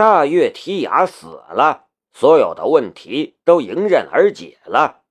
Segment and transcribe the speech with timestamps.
[0.00, 5.02] 大月提雅死了，所有的问题都迎刃而解了。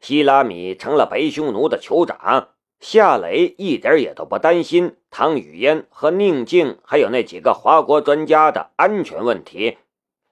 [0.00, 2.48] 希拉米成了白匈奴的酋长，
[2.80, 9.78] 夏雷一点也都不担心唐雨嫣和宁静，还有那几个华国专家的安全问题，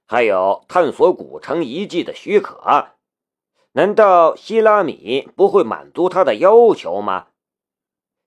[0.06, 2.88] 还有探索古城遗迹的许可。
[3.74, 7.28] 难道希拉米不会满足他的要求吗？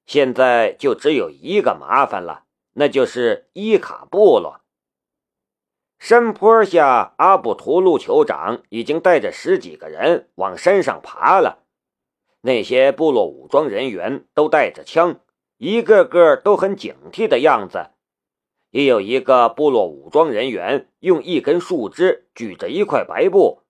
[0.05, 2.43] 现在就只有一个麻烦了，
[2.75, 4.61] 那就是伊卡部落。
[5.99, 11.63] 山坡下，阿布图路酋长已经带着十几个人往山上爬了。
[12.41, 15.19] 那些部落武装人员都带着枪，
[15.57, 17.89] 一个个都很警惕的样子。
[18.69, 23.63] 也有一个部落武装人员用一根树枝举着一块白布，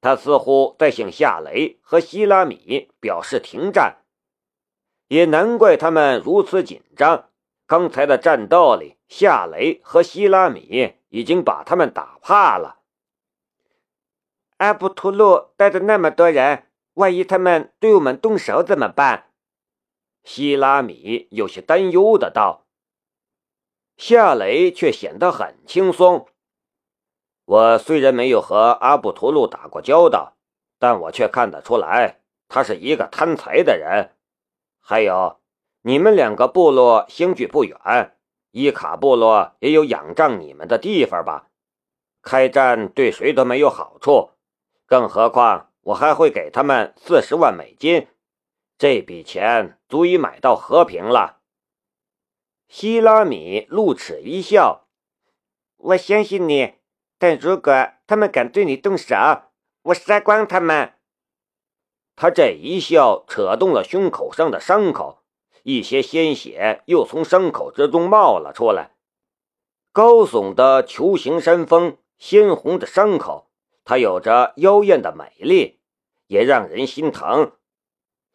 [0.00, 3.98] 他似乎在向夏雷和希拉米表示停战。
[5.08, 7.28] 也难怪他们如此紧张。
[7.66, 10.94] 刚才的战斗里，夏雷和希拉米。
[11.12, 12.78] 已经把他们打怕了。
[14.56, 19.30] 阿布图鲁带着那么多人，万一他们对我们动手怎么办？
[20.24, 22.64] 希拉米有些担忧的道。
[23.98, 26.28] 夏雷却显得很轻松。
[27.44, 30.38] 我虽然没有和阿布图鲁打过交道，
[30.78, 34.16] 但我却看得出来，他是一个贪财的人。
[34.80, 35.38] 还有，
[35.82, 38.16] 你们两个部落相距不远。
[38.52, 41.48] 伊卡部落也有仰仗你们的地方吧？
[42.22, 44.30] 开战对谁都没有好处，
[44.86, 48.06] 更何况我还会给他们四十万美金，
[48.78, 51.40] 这笔钱足以买到和平了。
[52.68, 54.86] 希拉米露齿一笑
[55.76, 56.74] ：“我相信你，
[57.18, 57.72] 但如果
[58.06, 59.16] 他们敢对你动手，
[59.82, 60.92] 我杀光他们。”
[62.14, 65.21] 他这一笑扯动了胸口上的伤口。
[65.62, 68.96] 一些鲜血又从伤口之中冒了出来，
[69.92, 73.50] 高耸的球形山峰，鲜红的伤口，
[73.84, 75.80] 它有着妖艳的美丽，
[76.26, 77.52] 也让人心疼。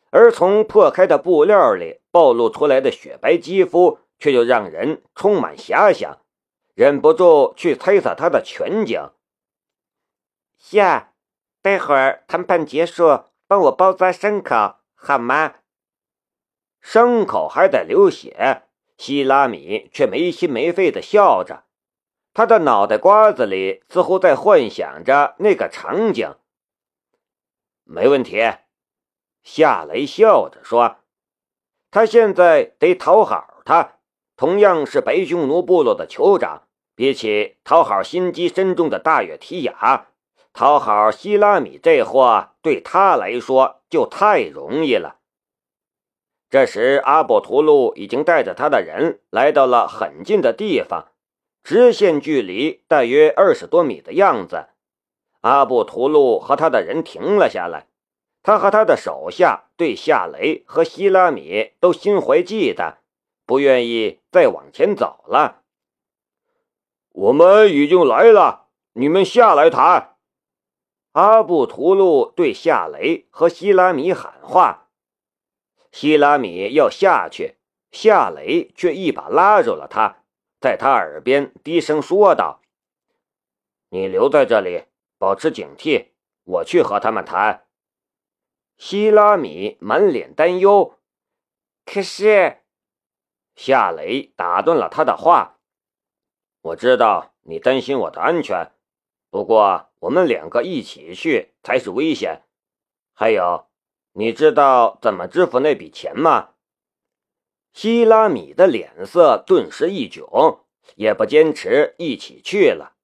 [0.10, 6.22] 而从破开的布料里暴露出来的雪白肌肤，却又让人充满遐想，
[6.74, 9.10] 忍不住去猜测它的全景。
[10.58, 11.14] 下，
[11.62, 15.56] 待会儿谈判结束，帮我包扎伤口好吗？
[16.90, 18.62] 伤口还在流血，
[18.98, 21.66] 希拉米却没心没肺的笑着，
[22.34, 26.36] 他的脑袋瓜子里似乎在幻想着那个场景。
[27.84, 28.42] 没问题，
[29.44, 31.00] 夏雷笑着说
[31.92, 33.96] ：“他现在得讨好他，
[34.38, 40.08] 同样是白匈奴部落的酋长，比起讨好心机深重的大月提亚，
[40.54, 45.16] 讨好希拉米这货对他来说就太容易了。”
[46.50, 51.10] 这时，阿布图路已经带着他的人来到了很近的地方，
[51.62, 54.68] 直线距离大约二十多米的样子。
[55.42, 57.88] 阿布图路和他的人停了下来，
[58.44, 62.96] 他和他的手下对夏雷和希拉米都心怀忌惮，
[63.46, 65.64] 不愿意再往前走了。
[67.12, 70.16] 我们已经来了，你们下来谈。
[71.12, 74.87] 阿布图路对夏雷和希拉米喊话。
[76.00, 77.56] 希拉米要下去，
[77.90, 80.22] 夏雷却一把拉住了他，
[80.62, 82.62] 在他耳边低声说道
[83.90, 84.84] ：“你留在这里，
[85.18, 86.10] 保持警惕，
[86.44, 87.66] 我去和他们谈。”
[88.78, 91.00] 希拉米满脸担忧。
[91.84, 92.58] 可是，
[93.56, 95.58] 夏雷打断了他的话
[96.62, 98.72] ：“我知道你担心我的安全，
[99.32, 102.44] 不过我们两个一起去才是危险。
[103.16, 103.66] 还有。”
[104.20, 106.50] 你知道怎么支付那笔钱吗？
[107.72, 110.62] 希拉米的脸色顿时一窘，
[110.96, 112.96] 也不坚持一起去了。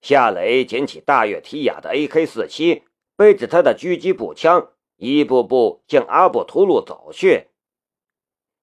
[0.00, 2.84] 夏雷捡起大月提亚的 AK-47，
[3.16, 7.48] 背着他的狙击步枪，一步步向阿布图路走去。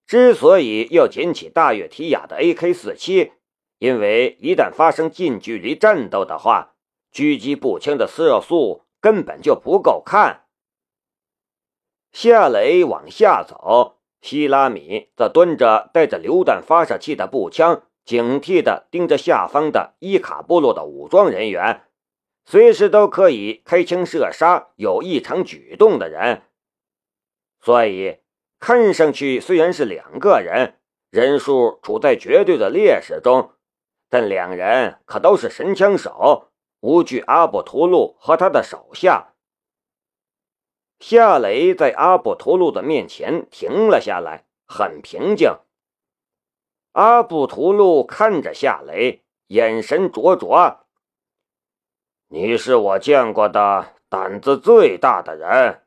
[0.07, 3.33] 之所以要捡起大月提亚的 AK-47，
[3.77, 6.73] 因为一旦发生近距离战斗的话，
[7.13, 10.47] 狙击步枪的射速根本就不够看。
[12.11, 21.83] 夏雷往下走，希拉米则端着带着榴弹发射器的步枪，警惕地盯着下方的伊卡部落的武装人员，
[22.45, 26.41] 随时都可以开枪射杀有异常举动的人。
[27.61, 28.17] 所以，
[28.59, 30.79] 看上去虽然是两个人，
[31.11, 33.51] 人数处在绝对的劣势中，
[34.09, 39.28] 但两人可都是神枪手，无惧阿布图路和他的手下。
[40.99, 45.57] 夏雷在阿布图路的面前停了下来，很平静。
[46.91, 50.85] 阿布图路看着夏雷，眼神灼灼。
[52.27, 55.83] 你是我见过的胆子最大的人，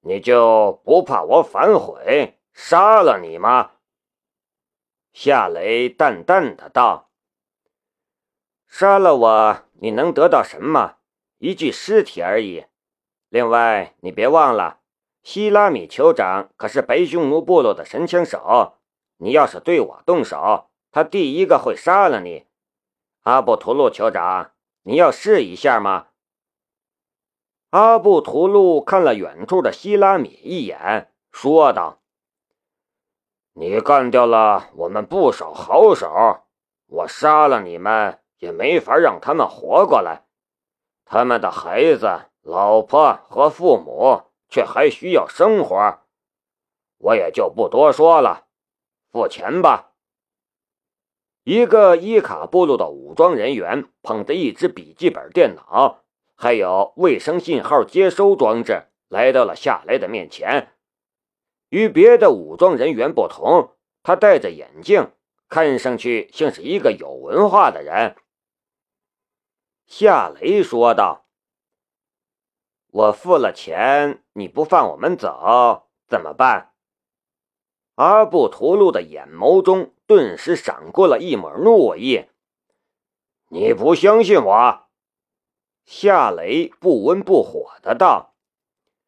[0.00, 3.72] 你就不怕我反悔杀了你吗？
[5.12, 7.10] 夏雷淡淡的道
[8.68, 10.96] ：“杀了我，你能得到什么？
[11.38, 12.66] 一具尸体而已。
[13.28, 14.80] 另外，你别忘了，
[15.22, 18.74] 希拉米酋长可是白匈奴部落的神枪手。
[19.18, 22.46] 你要是对我动手，他第一个会杀了你。
[23.22, 24.52] 阿布图鲁酋长，
[24.84, 26.06] 你要试一下吗？”
[27.70, 32.00] 阿布图鲁看了远处的希拉米一眼，说道。
[33.52, 36.44] 你干掉了我们不少好手，
[36.86, 40.24] 我杀了你们也没法让他们活过来。
[41.04, 45.98] 他们的孩子、老婆和父母却还需要生活，
[46.96, 48.46] 我也就不多说了。
[49.12, 49.92] 付钱吧。
[51.44, 56.04] 一个伊卡部落的武装人员捧着一只笔记本电脑，
[56.36, 60.72] 还有卫生信号接收装置，来到了夏雷的面前。
[61.68, 65.10] 与别的武装人员不同，他戴着眼镜，
[65.50, 68.16] 看上去像是一个有文化的人。
[69.86, 71.26] 夏雷说道
[72.90, 76.72] ：“我付了钱，你不放我们走怎么办？”
[77.96, 82.26] 阿布图鲁的眼眸中顿时闪过了一抹怒意。
[83.50, 84.86] “你不相信我？”
[85.84, 88.34] 夏雷不温不火的道。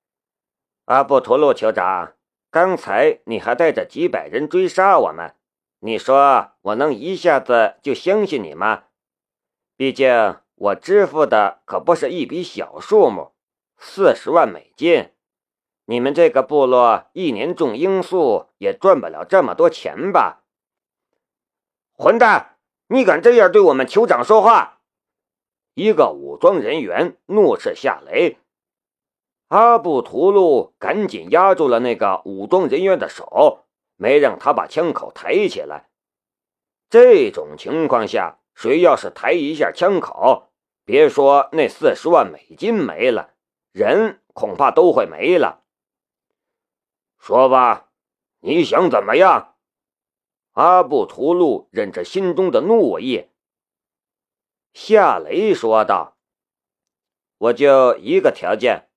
[0.86, 2.14] “阿布图鲁酋长。”
[2.52, 5.36] 刚才你还带着几百人追杀我们，
[5.78, 8.86] 你说我能一下子就相信你吗？
[9.76, 13.30] 毕竟我支付的可不是一笔小数目，
[13.82, 15.10] 四十万美金。
[15.86, 20.44] 你们这个部落一年种罂粟也赚不了这么多钱吧？
[21.94, 22.58] 混蛋！
[22.88, 24.82] 你敢这样对我们酋长说话？
[25.74, 28.36] 一个武装人员怒斥夏雷。
[29.48, 33.64] 阿布图鲁赶紧压住了那个武装人员的手，
[33.96, 35.88] 没让他把枪口抬起来。
[36.90, 40.50] 这种情况下，谁要是抬一下枪口，
[40.84, 43.34] 别说那四十万美金没了，
[43.72, 45.62] 人恐怕都会没了。
[47.19, 47.90] 说吧，
[48.40, 49.56] 你想怎么样？
[50.52, 53.28] 阿布图鲁忍着心中的怒意，
[54.72, 56.17] 夏雷说道
[57.38, 58.88] ：“我就一个条件。”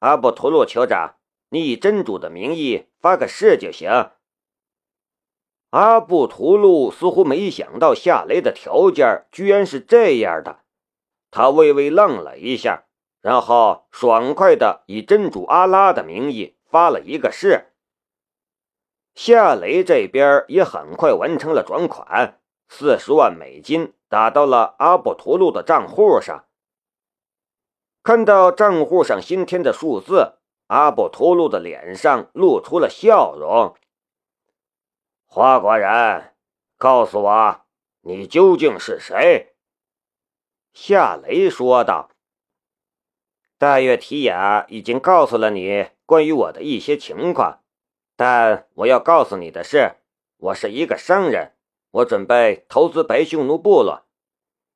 [0.00, 1.16] 阿布图鲁酋长，
[1.48, 4.10] 你以真主的名义发个誓就行。
[5.70, 10.64] 阿布图鲁似乎没想到夏雷的条件居然是这样的，
[11.30, 12.87] 他微微愣了一下，
[13.20, 17.72] 然后爽快的以真主阿拉的名义发了一个誓。
[19.14, 26.44] 夏雷这边也很快完成了转款，四十万美金打到了阿布图路的账户上。
[28.04, 30.38] 看到账户上新添的数字，
[30.68, 33.74] 阿布图路的脸上露出了笑容。
[35.26, 36.34] 花果人，
[36.78, 37.60] 告诉我，
[38.02, 39.56] 你究竟是谁？
[40.72, 42.10] 夏雷说道。
[43.58, 47.64] 大月提亚已经告诉了你关于我的一些情况，
[48.14, 49.96] 但我要告诉你的是，
[50.36, 51.54] 我是一个商人，
[51.90, 54.04] 我准备投资白匈奴部落。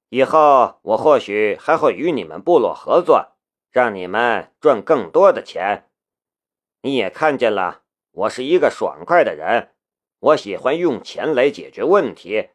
[0.08, 3.36] 以后我或许还会与你们部落合作，
[3.70, 5.89] 让你们赚更多的钱。
[6.81, 9.69] 你也看见了，我是一个爽快的人，
[10.19, 12.48] 我喜欢用钱来解决问题。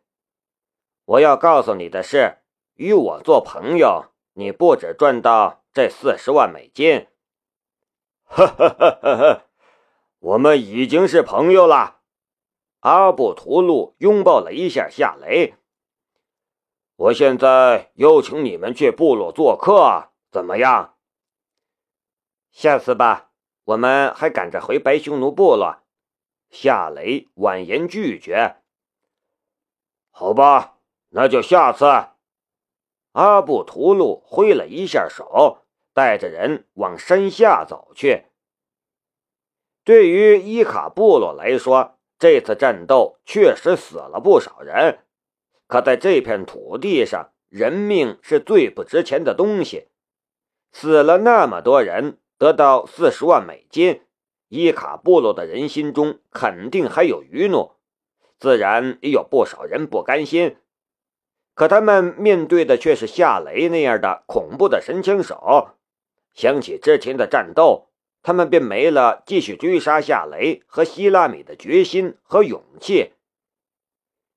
[1.05, 2.39] 我要告诉你的是，
[2.73, 4.07] 与我做朋友，
[4.37, 7.07] 你不止赚到这四十万美金。
[8.23, 9.45] 哈哈哈哈哈！
[10.19, 12.01] 我们已经是朋友了。
[12.81, 15.55] 阿布图鲁拥抱了一下夏雷。
[16.97, 20.97] 我现在邀请你们去部落做客，怎么样？
[22.51, 23.31] 下次吧，
[23.63, 25.81] 我们还赶着回白匈奴部落。
[26.51, 28.57] 夏雷婉言拒绝。
[30.11, 30.77] 好吧，
[31.09, 31.85] 那就下次。
[33.17, 38.25] 阿布图鲁挥了一下手，带着人往山下走去。
[39.83, 44.99] 对于伊卡部落来说，这次战斗确实死了不少人。
[45.65, 49.87] 可在这片土地上，人命是最不值钱的东西。
[50.71, 54.03] 死了那么多人，得到四十万美金，
[54.49, 57.71] 伊卡部落的人心中肯定还有余怒，
[58.37, 60.57] 自然也有不少人不甘心。
[61.57, 65.69] 可他们面对的却是夏雷那样的恐怖的神枪手。
[66.35, 67.87] 想起之前的战斗，
[68.21, 73.13] 他们便没了继续追杀夏雷和希拉米的决心和勇气。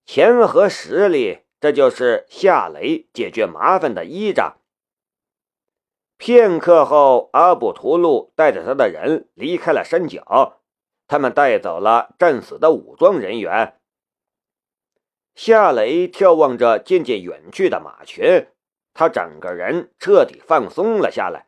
[0.07, 4.57] 钱和实力这就是夏雷解决麻烦的依仗。
[6.17, 10.57] 片刻后，阿布图路带着他的人离开了山脚，
[11.07, 13.75] 他们带走了战死的武装人员。
[15.35, 18.49] 夏雷眺望着渐渐远去的马群，
[18.93, 21.47] 他整个人彻底放松了下来。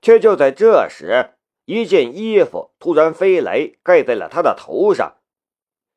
[0.00, 5.16] 却就在这时，一件衣服突然飞来，盖在了他的头上。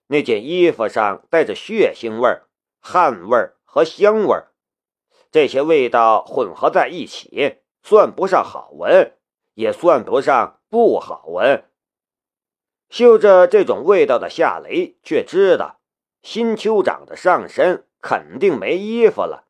[0.07, 2.39] 那件衣服上带着血腥味、
[2.79, 4.43] 汗味和香味，
[5.29, 7.57] 这些味道混合在一起。
[7.83, 9.13] 算不上好闻，
[9.53, 11.63] 也算不上不好闻。
[12.89, 15.76] 嗅着这种味道的夏雷却知道，
[16.29, 19.45] 新酋长的上身肯定没衣服了。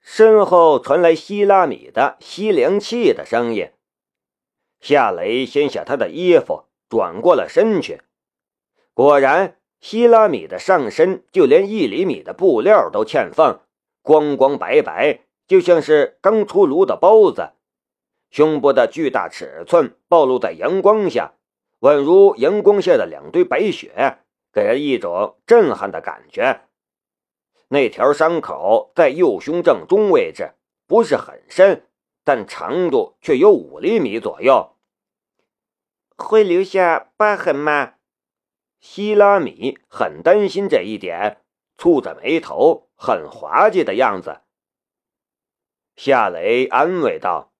[0.00, 3.70] 身后传来希拉米的吸凉气的声音。
[4.80, 8.00] 夏雷掀下他的衣服，转过了身去。
[8.92, 13.60] 果然，希拉米的上身就连一厘米的布料都欠放，
[14.02, 15.20] 光光白白。
[15.46, 17.52] 就像是刚出炉的包子，
[18.30, 21.34] 胸部的巨大尺寸暴露在阳光下，
[21.86, 24.18] 宛如阳光下的两堆白雪，
[24.52, 26.62] 给人一种震撼的感觉。
[27.68, 30.54] 那条伤口在右胸正中位置，
[30.88, 31.86] 不是很深，
[32.24, 34.74] 但长度却有五厘米左右。
[36.16, 37.94] 会留下疤痕吗？
[38.80, 41.40] 希拉米很担心这一点，
[41.78, 44.40] 蹙着眉头，很滑稽的样子。
[45.94, 47.52] 夏雷安慰道：“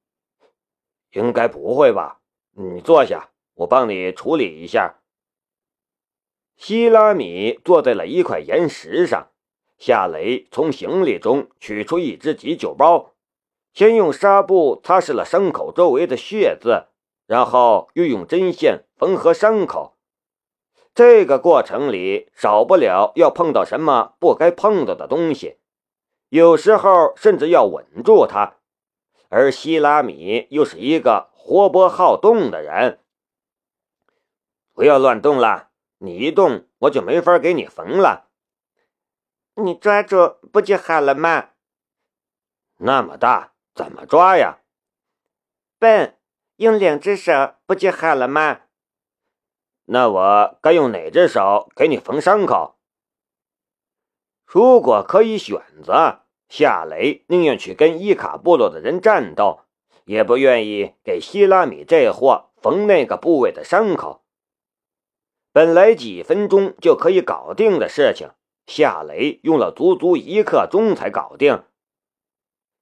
[1.14, 2.20] 应该不会吧？
[2.50, 5.00] 你坐下，我帮你处理一下。”
[6.56, 9.28] 希拉米坐在了一块岩石上。
[9.78, 13.12] 夏雷从行李中取出一只急救包，
[13.74, 16.86] 先用纱布擦拭了伤口周围的血渍，
[17.26, 19.98] 然后又用针线缝合伤口。
[20.94, 25.58] 这个过程里少不了要碰到什么不该碰到的东西。
[26.30, 28.56] 有时候甚至要稳住他，
[29.28, 33.00] 而希拉米又是一个活泼好动的人。
[34.76, 38.28] 不要乱动了，你一动我就没法给你缝了。
[39.54, 41.52] 你抓住不就好了吗？
[42.76, 44.58] 那么大，怎么抓呀？
[45.78, 46.18] 笨，
[46.56, 48.64] 用两只手不就好了吗？
[49.86, 52.76] 那我该用哪只手给你缝伤口？
[54.44, 59.60] 如果可以选择，夏雷宁愿去跟伊卡部落的人战斗，
[60.04, 64.22] 也不愿意给希拉米这货缝那个部位的伤口。
[65.56, 68.30] 本来几分钟就可以搞定的事情，
[68.66, 71.64] 夏雷用了足足一刻钟才搞定。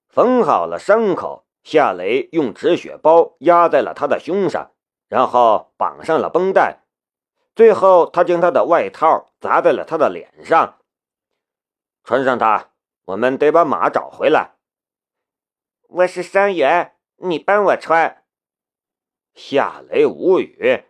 [0.09, 4.73] 缝好了伤口，夏雷用止血包压在了他的胸上，
[5.07, 6.81] 然后绑上了绷带，
[7.55, 10.81] 最后他将他的外套砸在了他的脸上。
[12.03, 12.71] 穿上它，
[13.05, 14.57] 我们得把马找回来。
[15.87, 18.25] 我是伤员，你帮我穿。
[19.33, 20.87] 夏雷无语，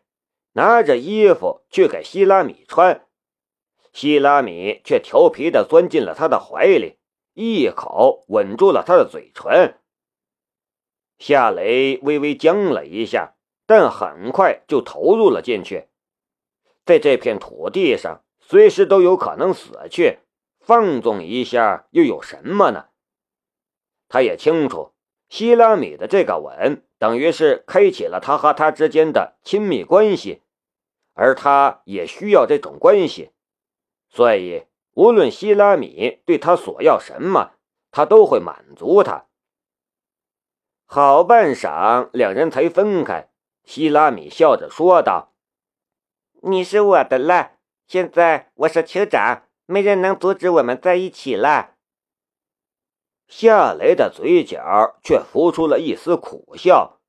[0.55, 3.07] 拿着衣服去给希拉米穿，
[3.93, 6.99] 希拉米却调皮的钻进了他的怀里，
[7.35, 9.79] 一口吻住了他的嘴唇。
[11.19, 13.35] 夏雷微微僵了一下，
[13.67, 15.89] 但很快就投入了进去。
[16.85, 20.19] 在这片土地上，随时都有可能死去。
[20.61, 22.87] 放纵一下又有什么呢？
[24.09, 24.93] 他也清楚，
[25.29, 30.43] 希拉米的这个吻等于是开启了他和他之间的亲密关系，
[31.15, 33.33] 而他也需要这种关系，
[34.09, 37.53] 所以无论希拉米对他索要什么，
[37.91, 39.25] 他都会满足他。
[40.85, 43.31] 好半晌，两人才分开。
[43.65, 45.33] 希拉米笑着说道
[46.43, 47.53] ：“你是我的了，
[47.87, 51.77] 现在我是酋长。”没人能阻止我们在一起了。
[53.27, 57.01] 夏雷的嘴角却浮出了一丝苦笑，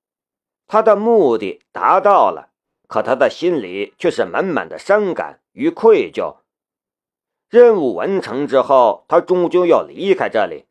[0.65, 2.53] 他的目的达到了，
[2.87, 6.37] 可他的心里却是满满的伤感与愧疚。
[7.49, 10.65] 任务完成之后，他终究要离开这里，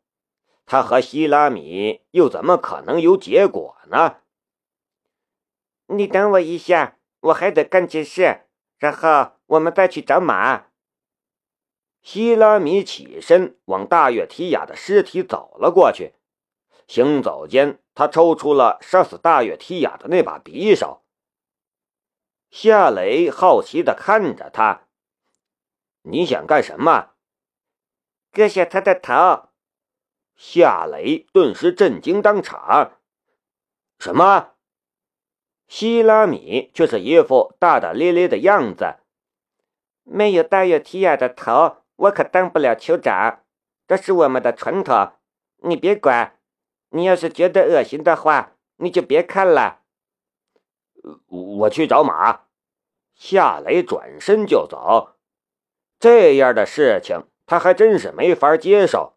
[0.65, 4.17] 他和希拉米又怎么可能有结果呢？
[5.87, 8.41] 你等我一下，我还得干件事，
[8.77, 10.65] 然后我们再去找马。
[12.01, 16.13] 希拉米起身往大月提亚的尸体走了过去，
[16.87, 21.04] 行走间，他抽出了杀死大月提亚的那把匕首。
[22.49, 24.87] 夏雷好奇地看着他
[26.03, 27.11] ：“你想干什么？”
[28.31, 29.49] 割下他的头。
[30.35, 32.99] 夏雷顿时震惊当场
[33.99, 34.51] ：“什么？”
[35.67, 38.97] 希拉米却是一副大大咧咧的样子。
[40.03, 43.41] 没有大有提亚的头，我可当不了酋长。
[43.87, 45.13] 这是我们的传统，
[45.63, 46.37] 你别管。
[46.89, 49.81] 你要是觉得恶心的话，你就别看了。
[51.27, 52.41] 我去找马。
[53.15, 55.15] 夏雷转身就走。
[55.99, 59.14] 这样的事情他还真是没法接受。